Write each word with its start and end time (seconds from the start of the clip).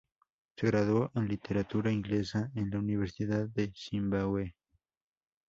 Se 0.57 0.65
graduó 0.65 1.11
en 1.13 1.27
Literatura 1.27 1.91
Inglesa 1.91 2.49
en 2.55 2.71
la 2.71 2.79
Universidad 2.79 3.47
de 3.49 3.71
Zimbabue. 3.75 4.55